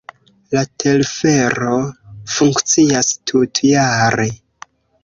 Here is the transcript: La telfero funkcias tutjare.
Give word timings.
La 0.55 0.63
telfero 0.83 1.75
funkcias 2.39 3.13
tutjare. 3.33 4.29